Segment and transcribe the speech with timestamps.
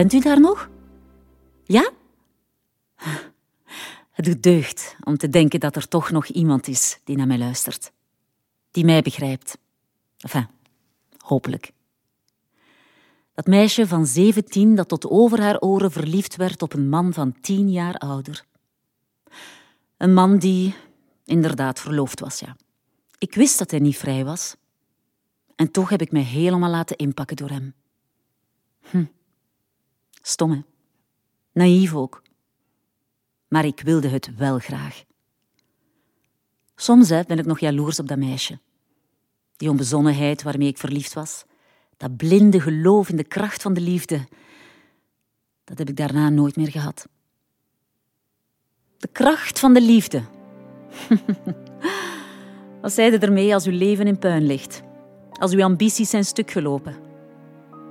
[0.00, 0.70] Bent u daar nog?
[1.64, 1.90] Ja?
[4.10, 7.38] Het doet deugd om te denken dat er toch nog iemand is die naar mij
[7.38, 7.92] luistert.
[8.70, 9.58] Die mij begrijpt.
[10.18, 10.46] Enfin,
[11.16, 11.72] hopelijk.
[13.34, 17.40] Dat meisje van zeventien dat tot over haar oren verliefd werd op een man van
[17.40, 18.44] tien jaar ouder.
[19.96, 20.74] Een man die
[21.24, 22.56] inderdaad verloofd was, ja.
[23.18, 24.56] Ik wist dat hij niet vrij was.
[25.56, 27.74] En toch heb ik mij helemaal laten inpakken door hem.
[28.90, 29.04] Hm.
[30.22, 30.60] Stom, hè?
[31.52, 32.22] Naïef ook.
[33.48, 35.04] Maar ik wilde het wel graag.
[36.74, 38.58] Soms ben ik nog jaloers op dat meisje.
[39.56, 41.44] Die onbezonnenheid waarmee ik verliefd was.
[41.96, 44.26] Dat blinde geloof in de kracht van de liefde.
[45.64, 47.08] Dat heb ik daarna nooit meer gehad.
[48.98, 50.22] De kracht van de liefde.
[52.80, 54.82] Wat zei je ermee als uw leven in puin ligt?
[55.32, 56.92] Als uw ambities zijn stuk gelopen?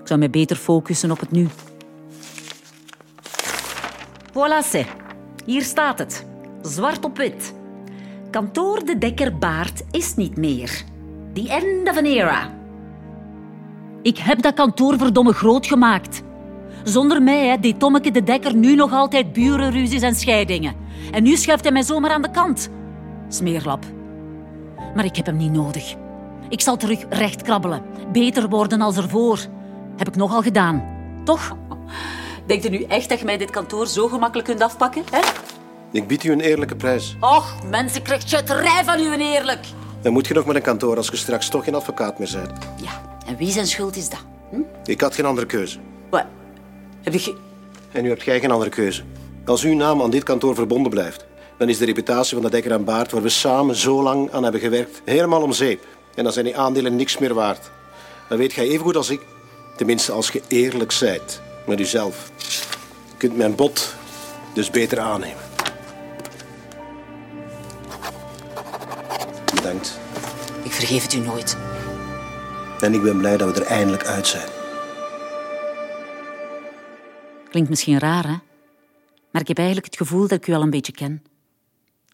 [0.00, 1.48] Ik zou mij beter focussen op het nu.
[4.32, 4.86] Voilà.
[5.44, 6.26] Hier staat het.
[6.62, 7.54] Zwart op wit.
[8.30, 10.84] Kantoor de Dekker Baard is niet meer.
[11.32, 12.50] The end of an era.
[14.02, 16.22] Ik heb dat kantoor verdomme groot gemaakt.
[16.84, 20.74] Zonder mij hè, deed Tommeke de Dekker nu nog altijd burenruzies en scheidingen.
[21.10, 22.70] En nu schuift hij mij zomaar aan de kant.
[23.28, 23.84] Smeerlap.
[24.94, 25.94] Maar ik heb hem niet nodig.
[26.48, 27.82] Ik zal terug recht krabbelen.
[28.12, 29.38] Beter worden als ervoor.
[29.96, 30.84] Heb ik nogal gedaan.
[31.24, 31.56] Toch?
[32.46, 35.02] Denkt u nu echt dat je mij dit kantoor zo gemakkelijk kunt afpakken?
[35.10, 35.20] Hè?
[35.92, 37.16] Ik bied u een eerlijke prijs.
[37.20, 39.66] Och, mensen, krijgt chatterij van u een eerlijk.
[40.02, 42.52] Dan moet je nog met een kantoor als je straks toch geen advocaat meer bent.
[42.82, 44.24] Ja, en wie zijn schuld is dat?
[44.50, 44.60] Hm?
[44.84, 45.78] Ik had geen andere keuze.
[46.10, 46.24] Wat?
[47.02, 47.36] Heb je...
[47.92, 49.02] En nu hebt jij geen andere keuze.
[49.44, 51.26] Als uw naam aan dit kantoor verbonden blijft,
[51.58, 54.42] dan is de reputatie van de Dekker en Baard, waar we samen zo lang aan
[54.42, 55.86] hebben gewerkt, helemaal om zeep.
[56.14, 57.70] En dan zijn die aandelen niks meer waard.
[58.28, 59.20] Dan weet jij even goed als ik,
[59.76, 62.30] tenminste als je eerlijk zijt met uzelf.
[63.10, 63.94] Je kunt mijn bod
[64.54, 65.42] dus beter aannemen.
[69.54, 69.98] Bedankt.
[70.62, 71.56] Ik vergeef het u nooit.
[72.80, 74.48] En ik ben blij dat we er eindelijk uit zijn.
[77.50, 78.36] Klinkt misschien raar, hè?
[79.30, 81.22] Maar ik heb eigenlijk het gevoel dat ik u al een beetje ken.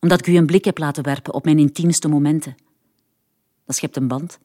[0.00, 2.54] Omdat ik u een blik heb laten werpen op mijn intiemste momenten.
[3.66, 4.38] Dat schept een band.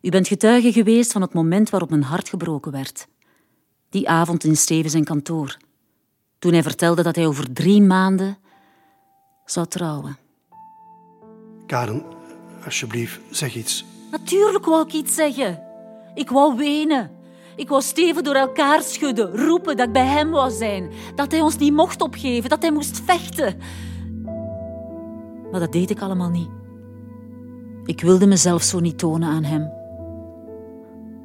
[0.00, 3.06] U bent getuige geweest van het moment waarop mijn hart gebroken werd.
[3.90, 5.56] Die avond in Steven zijn kantoor.
[6.38, 8.38] Toen hij vertelde dat hij over drie maanden
[9.44, 10.16] zou trouwen.
[11.66, 12.02] Karen,
[12.64, 13.84] alsjeblieft, zeg iets.
[14.10, 15.62] Natuurlijk wou ik iets zeggen.
[16.14, 17.10] Ik wou wenen.
[17.56, 20.90] Ik wou Steven door elkaar schudden, roepen dat ik bij hem wou zijn.
[21.14, 23.60] Dat hij ons niet mocht opgeven, dat hij moest vechten.
[25.50, 26.48] Maar dat deed ik allemaal niet.
[27.84, 29.70] Ik wilde mezelf zo niet tonen aan hem.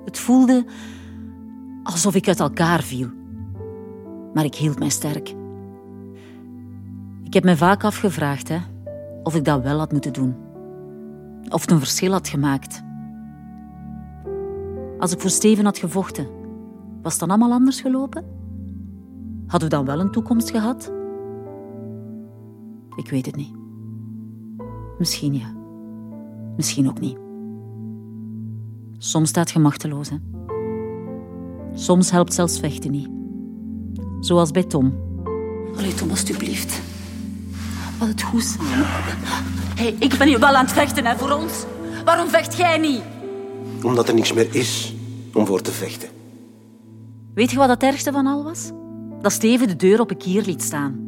[0.05, 0.65] Het voelde
[1.83, 3.07] alsof ik uit elkaar viel.
[4.33, 5.35] Maar ik hield mij sterk.
[7.23, 8.57] Ik heb me vaak afgevraagd hè,
[9.23, 10.35] of ik dat wel had moeten doen.
[11.49, 12.83] Of het een verschil had gemaakt.
[14.99, 16.27] Als ik voor Steven had gevochten,
[17.01, 18.25] was het dan allemaal anders gelopen?
[19.47, 20.91] Hadden we dan wel een toekomst gehad?
[22.95, 23.53] Ik weet het niet.
[24.97, 25.58] Misschien ja.
[26.59, 27.17] Misschien ook niet.
[28.97, 30.15] Soms staat je machteloos, hè.
[31.73, 33.07] Soms helpt zelfs vechten niet.
[34.19, 34.93] Zoals bij Tom.
[35.77, 36.81] Allee, Tom, alstublieft.
[37.99, 38.85] Wat het goed samen.
[39.75, 41.63] Hey, ik ben hier wel aan het vechten, hè, voor ons.
[42.05, 43.01] Waarom vecht jij niet?
[43.83, 44.95] Omdat er niks meer is
[45.33, 46.09] om voor te vechten.
[47.33, 48.71] Weet je wat het ergste van al was?
[49.21, 50.99] Dat Steven de deur op een kier liet staan.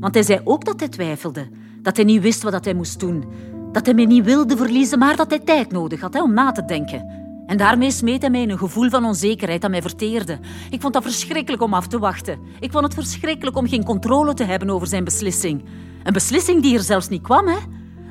[0.00, 1.48] Want hij zei ook dat hij twijfelde.
[1.82, 3.24] Dat hij niet wist wat hij moest doen.
[3.72, 6.52] Dat hij mij niet wilde verliezen, maar dat hij tijd nodig had hè, om na
[6.52, 7.18] te denken.
[7.46, 10.38] En daarmee smeet hij mij een gevoel van onzekerheid dat mij verteerde.
[10.70, 12.38] Ik vond dat verschrikkelijk om af te wachten.
[12.60, 15.64] Ik vond het verschrikkelijk om geen controle te hebben over zijn beslissing.
[16.02, 17.48] Een beslissing die er zelfs niet kwam.
[17.48, 17.58] Hè?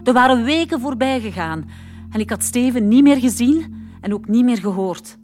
[0.03, 1.69] Er waren weken voorbij gegaan.
[2.11, 5.17] En ik had Steven niet meer gezien en ook niet meer gehoord.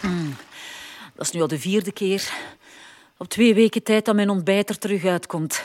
[0.00, 0.34] Hmm.
[1.14, 2.32] Dat is nu al de vierde keer
[3.18, 5.64] op twee weken tijd dat mijn ontbijt er terug uitkomt.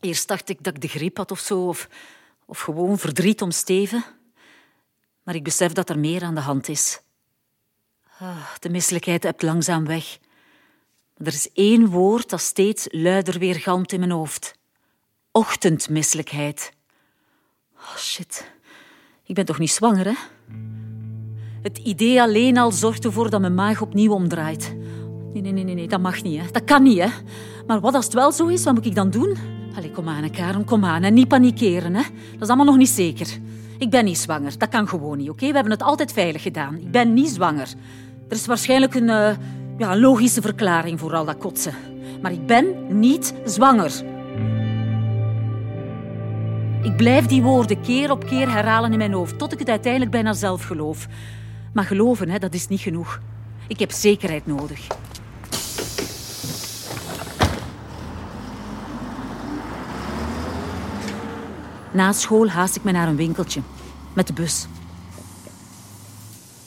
[0.00, 1.88] Eerst dacht ik dat ik de griep had of zo, of,
[2.44, 4.04] of gewoon verdriet om Steven.
[5.22, 7.00] Maar ik besef dat er meer aan de hand is.
[8.18, 10.18] Ah, de misselijkheid hebt langzaam weg.
[11.16, 14.58] Er is één woord dat steeds luider weer galmt in mijn hoofd.
[15.32, 16.72] Ochtendmisselijkheid.
[17.74, 18.50] Oh shit.
[19.24, 20.14] Ik ben toch niet zwanger, hè?
[21.62, 24.74] Het idee alleen al zorgt ervoor dat mijn maag opnieuw omdraait.
[25.32, 26.46] Nee, nee, nee, nee, dat mag niet, hè.
[26.52, 27.08] Dat kan niet, hè.
[27.66, 29.36] Maar wat als het wel zo is, wat moet ik dan doen?
[29.76, 31.12] Allee, kom aan, Karen, kom aan.
[31.12, 32.02] Niet panikeren, hè.
[32.32, 33.26] Dat is allemaal nog niet zeker.
[33.78, 34.58] Ik ben niet zwanger.
[34.58, 35.46] Dat kan gewoon niet, oké?
[35.46, 36.74] We hebben het altijd veilig gedaan.
[36.74, 37.68] Ik ben niet zwanger.
[38.28, 39.30] Er is waarschijnlijk een, uh,
[39.78, 41.74] ja, logische verklaring voor al dat kotsen.
[42.22, 43.92] Maar ik ben niet zwanger.
[46.82, 50.10] Ik blijf die woorden keer op keer herhalen in mijn hoofd, tot ik het uiteindelijk
[50.10, 51.06] bijna zelf geloof.
[51.72, 53.20] Maar geloven, hè, dat is niet genoeg.
[53.68, 54.86] Ik heb zekerheid nodig.
[61.92, 63.60] Na school haast ik me naar een winkeltje.
[64.12, 64.66] Met de bus.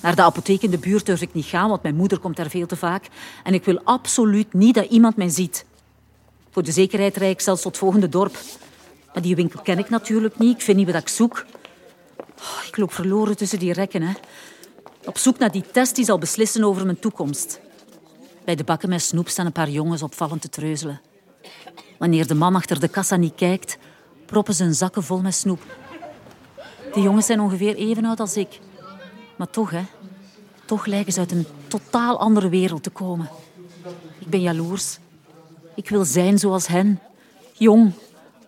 [0.01, 2.49] Naar de apotheek in de buurt durf ik niet gaan, want mijn moeder komt daar
[2.49, 3.07] veel te vaak.
[3.43, 5.65] En ik wil absoluut niet dat iemand mij ziet.
[6.51, 8.37] Voor de zekerheid rijd ik zelfs tot het volgende dorp.
[9.13, 10.55] Maar die winkel ken ik natuurlijk niet.
[10.55, 11.45] Ik vind niet wat ik zoek.
[12.17, 14.01] Oh, ik loop verloren tussen die rekken.
[14.01, 14.13] Hè.
[15.05, 17.59] Op zoek naar die test die zal beslissen over mijn toekomst.
[18.45, 21.01] Bij de bakken met snoep staan een paar jongens opvallend te treuzelen.
[21.99, 23.77] Wanneer de man achter de kassa niet kijkt,
[24.31, 25.61] proppen hun zakken vol met snoep.
[26.93, 28.59] Die jongens zijn ongeveer even oud als ik.
[29.35, 29.83] Maar toch, hè.
[30.65, 33.29] Toch lijken ze uit een totaal andere wereld te komen.
[34.19, 34.97] Ik ben jaloers.
[35.75, 36.99] Ik wil zijn zoals hen.
[37.53, 37.93] Jong,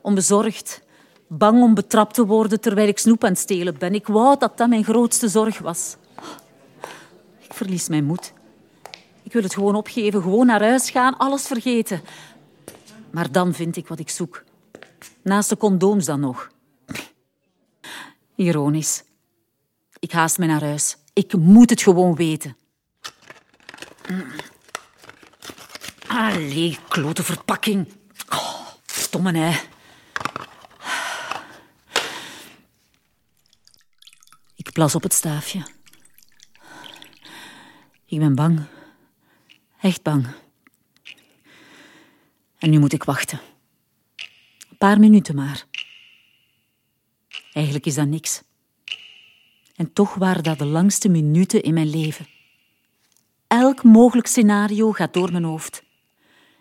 [0.01, 0.81] onbezorgd,
[1.27, 3.94] bang om betrapt te worden terwijl ik snoep aan het stelen ben.
[3.94, 5.95] Ik wou dat dat mijn grootste zorg was.
[7.39, 8.33] Ik verlies mijn moed.
[9.24, 12.01] Ik wil het gewoon opgeven, gewoon naar huis gaan, alles vergeten.
[13.12, 14.44] Maar dan vind ik wat ik zoek.
[15.21, 16.51] Naast de condooms dan nog.
[18.35, 19.03] Ironisch.
[20.00, 20.97] Ik haast me naar huis.
[21.13, 22.57] Ik moet het gewoon weten.
[26.07, 27.88] Allee, klote verpakking.
[28.85, 29.59] Stomme hè.
[34.56, 35.67] Ik plas op het staafje.
[38.06, 38.65] Ik ben bang.
[39.81, 40.27] Echt bang.
[42.57, 43.39] En nu moet ik wachten.
[44.83, 45.65] Paar minuten maar.
[47.53, 48.41] Eigenlijk is dat niks.
[49.75, 52.27] En toch waren dat de langste minuten in mijn leven.
[53.47, 55.83] Elk mogelijk scenario gaat door mijn hoofd.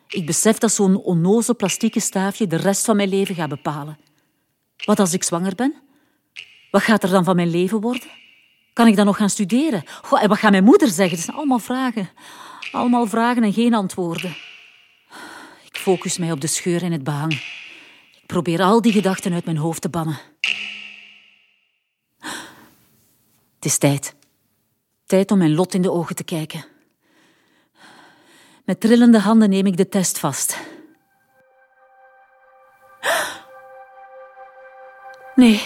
[0.09, 3.99] Ik besef dat zo'n onnozel plastieke staafje de rest van mijn leven gaat bepalen.
[4.85, 5.75] Wat als ik zwanger ben?
[6.71, 8.09] Wat gaat er dan van mijn leven worden?
[8.73, 9.85] Kan ik dan nog gaan studeren?
[10.21, 11.17] En wat gaat mijn moeder zeggen?
[11.17, 12.11] Dat zijn allemaal vragen.
[12.73, 14.37] Allemaal vragen en geen antwoorden.
[15.65, 17.61] Ik focus mij op de scheur in het behang.
[18.33, 20.19] Probeer al die gedachten uit mijn hoofd te bannen.
[23.55, 24.15] Het is tijd.
[25.07, 26.65] Tijd om mijn lot in de ogen te kijken.
[28.65, 30.59] Met trillende handen neem ik de test vast.
[35.35, 35.63] Nee.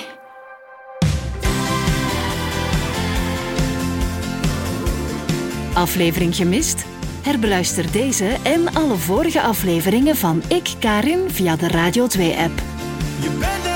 [5.75, 6.96] Aflevering gemist?
[7.27, 12.63] Herbeluister deze en alle vorige afleveringen van Ik Karin via de Radio 2-app.
[13.21, 13.76] Je bent